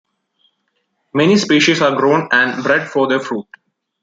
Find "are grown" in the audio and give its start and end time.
1.83-2.27